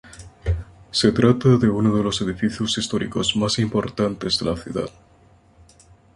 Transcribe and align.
Se 0.89 1.11
trata 1.11 1.57
de 1.57 1.69
uno 1.69 1.95
de 1.95 2.01
los 2.03 2.21
edificios 2.21 2.75
históricos 2.79 3.35
más 3.35 3.59
importantes 3.59 4.39
de 4.39 4.45
la 4.49 4.57
ciudad. 4.57 4.89